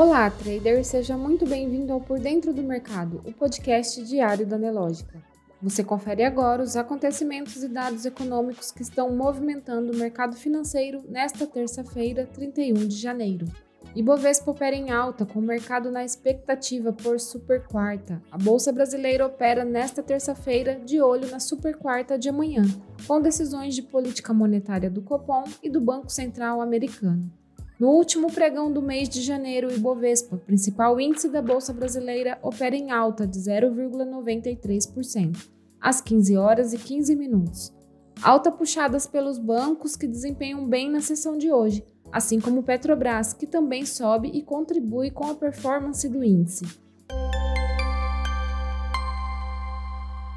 [0.00, 5.22] Olá, trader, seja muito bem-vindo ao Por Dentro do Mercado, o podcast diário da Nelógica.
[5.60, 11.46] Você confere agora os acontecimentos e dados econômicos que estão movimentando o mercado financeiro nesta
[11.46, 13.46] terça-feira, 31 de janeiro.
[13.94, 18.22] Ibovespa opera em alta, com o mercado na expectativa por super quarta.
[18.32, 22.62] A Bolsa Brasileira opera nesta terça-feira, de olho na super quarta de amanhã,
[23.06, 27.30] com decisões de política monetária do Copom e do Banco Central americano.
[27.80, 32.76] No último pregão do mês de janeiro, o Ibovespa, principal índice da Bolsa Brasileira, opera
[32.76, 35.48] em alta de 0,93%,
[35.80, 37.72] às 15 horas e 15 minutos.
[38.22, 43.46] Alta puxadas pelos bancos que desempenham bem na sessão de hoje, assim como Petrobras, que
[43.46, 46.66] também sobe e contribui com a performance do índice.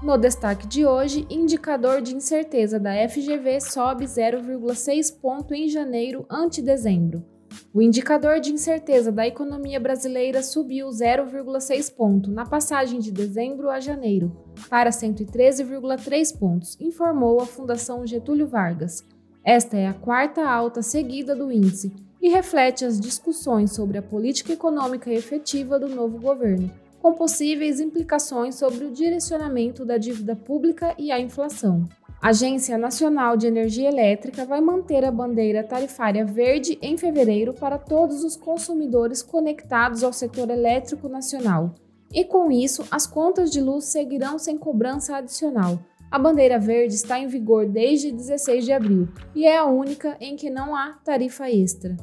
[0.00, 6.62] No destaque de hoje, indicador de incerteza da FGV sobe 0,6 ponto em janeiro ante
[6.62, 7.24] dezembro.
[7.72, 13.78] O indicador de incerteza da economia brasileira subiu 0,6 ponto na passagem de dezembro a
[13.78, 14.36] janeiro,
[14.68, 19.04] para 113,3 pontos, informou a Fundação Getúlio Vargas.
[19.44, 24.52] Esta é a quarta alta seguida do índice e reflete as discussões sobre a política
[24.52, 31.12] econômica efetiva do novo governo, com possíveis implicações sobre o direcionamento da dívida pública e
[31.12, 31.88] a inflação.
[32.20, 37.78] A Agência Nacional de Energia Elétrica vai manter a bandeira tarifária verde em fevereiro para
[37.78, 41.74] todos os consumidores conectados ao setor elétrico nacional.
[42.12, 45.78] E com isso, as contas de luz seguirão sem cobrança adicional,
[46.10, 50.36] a bandeira verde está em vigor desde 16 de abril e é a única em
[50.36, 51.94] que não há tarifa extra.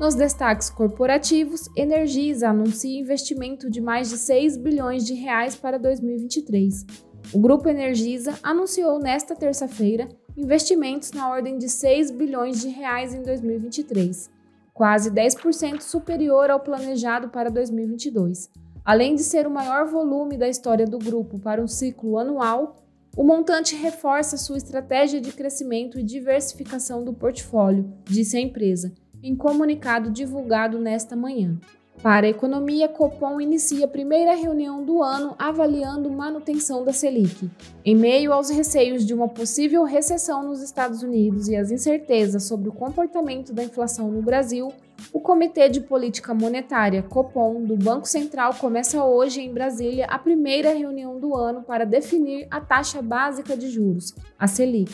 [0.00, 6.86] Nos destaques corporativos, Energisa anuncia investimento de mais de 6 bilhões de reais para 2023.
[7.34, 13.20] O grupo Energisa anunciou nesta terça-feira investimentos na ordem de 6 bilhões de reais em
[13.20, 14.30] 2023,
[14.72, 18.48] quase 10% superior ao planejado para 2022.
[18.82, 22.74] Além de ser o maior volume da história do grupo para um ciclo anual,
[23.14, 29.34] o montante reforça sua estratégia de crescimento e diversificação do portfólio, disse a empresa, em
[29.34, 31.58] comunicado divulgado nesta manhã.
[32.02, 37.50] Para a economia, Copom inicia a primeira reunião do ano avaliando manutenção da Selic.
[37.84, 42.70] Em meio aos receios de uma possível recessão nos Estados Unidos e as incertezas sobre
[42.70, 44.72] o comportamento da inflação no Brasil,
[45.12, 50.72] o Comitê de Política Monetária, Copom, do Banco Central começa hoje em Brasília a primeira
[50.72, 54.90] reunião do ano para definir a taxa básica de juros, a Selic.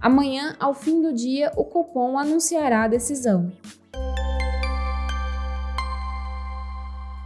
[0.00, 3.52] Amanhã, ao fim do dia, o Copom anunciará a decisão.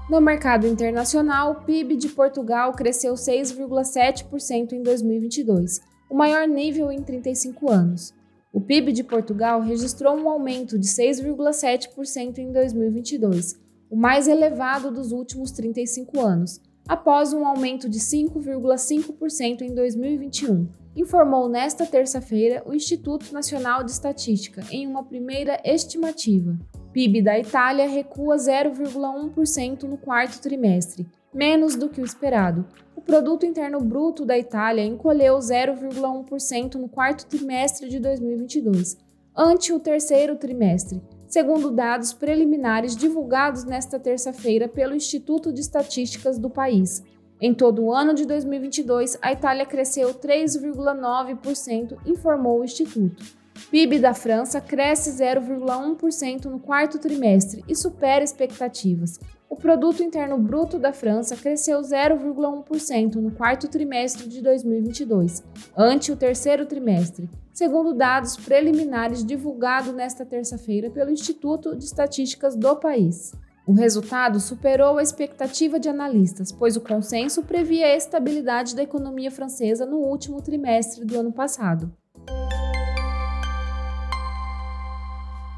[0.09, 7.03] No mercado internacional, o PIB de Portugal cresceu 6,7% em 2022, o maior nível em
[7.03, 8.15] 35 anos.
[8.51, 15.13] O PIB de Portugal registrou um aumento de 6,7% em 2022, o mais elevado dos
[15.13, 16.59] últimos 35 anos,
[16.89, 20.67] após um aumento de 5,5% em 2021,
[20.99, 26.59] informou nesta terça-feira o Instituto Nacional de Estatística em uma primeira estimativa.
[26.93, 32.67] PIB da Itália recua 0,1% no quarto trimestre, menos do que o esperado.
[32.97, 38.97] O produto interno bruto da Itália encolheu 0,1% no quarto trimestre de 2022,
[39.37, 46.51] ante o terceiro trimestre, segundo dados preliminares divulgados nesta terça-feira pelo Instituto de Estatísticas do
[46.51, 47.05] país.
[47.41, 53.25] Em todo o ano de 2022, a Itália cresceu 3,9%, informou o Instituto.
[53.71, 59.21] PIB da França cresce 0,1% no quarto trimestre e supera expectativas.
[59.49, 65.45] O produto interno bruto da França cresceu 0,1% no quarto trimestre de 2022,
[65.77, 72.77] ante o terceiro trimestre, segundo dados preliminares divulgados nesta terça-feira pelo Instituto de Estatísticas do
[72.77, 73.33] país.
[73.69, 79.31] O resultado superou a expectativa de analistas, pois o consenso previa a estabilidade da economia
[79.31, 81.95] francesa no último trimestre do ano passado.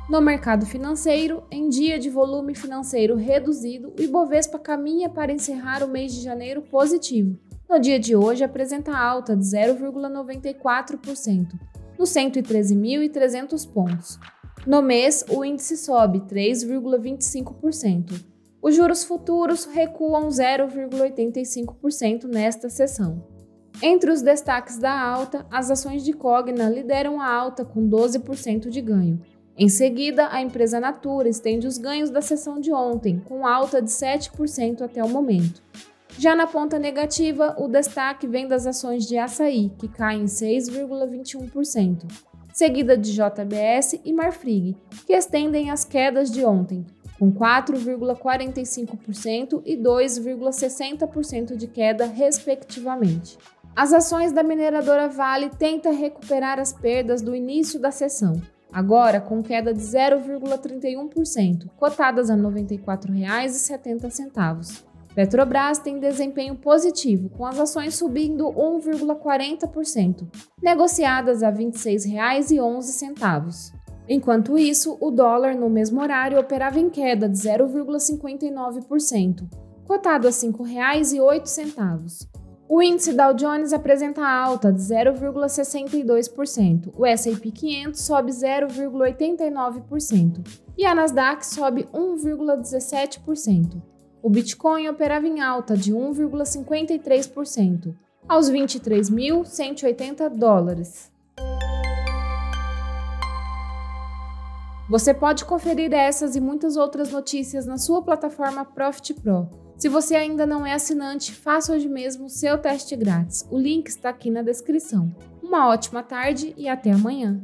[0.09, 5.89] No mercado financeiro, em dia de volume financeiro reduzido, o Ibovespa caminha para encerrar o
[5.89, 7.39] mês de janeiro positivo.
[7.69, 11.47] No dia de hoje, apresenta alta de 0,94%,
[11.97, 14.19] nos 113.300 pontos.
[14.67, 18.25] No mês, o índice sobe 3,25%.
[18.63, 23.25] Os juros futuros recuam 0,85% nesta sessão.
[23.83, 28.83] Entre os destaques da alta, as ações de Cogna lideram a alta com 12% de
[28.83, 29.19] ganho.
[29.57, 33.91] Em seguida, a empresa Natura estende os ganhos da sessão de ontem, com alta de
[33.91, 35.63] 7% até o momento.
[36.19, 42.05] Já na ponta negativa, o destaque vem das ações de açaí, que caem 6,21%.
[42.61, 44.77] Seguida de JBS e Marfrig,
[45.07, 46.85] que estendem as quedas de ontem,
[47.19, 53.39] com 4,45% e 2,60% de queda, respectivamente.
[53.75, 58.35] As ações da mineradora Vale tentam recuperar as perdas do início da sessão,
[58.71, 64.90] agora com queda de 0,31%, cotadas a R$ 94,70.
[65.15, 70.29] Petrobras tem desempenho positivo, com as ações subindo 1,40%,
[70.63, 73.75] negociadas a R$ 26,11.
[74.09, 79.47] Enquanto isso, o dólar no mesmo horário operava em queda de 0,59%,
[79.85, 82.27] cotado a R$ 5,08.
[82.69, 90.47] O índice Dow Jones apresenta alta de 0,62%, o S&P 500 sobe 0,89%
[90.79, 93.83] e a Nasdaq sobe 1,17%.
[94.23, 97.95] O Bitcoin operava em alta de 1,53%,
[98.29, 101.11] aos 23.180 dólares.
[104.91, 109.49] Você pode conferir essas e muitas outras notícias na sua plataforma Profit Pro.
[109.79, 113.47] Se você ainda não é assinante, faça hoje mesmo o seu teste grátis.
[113.51, 115.11] O link está aqui na descrição.
[115.43, 117.41] Uma ótima tarde e até amanhã!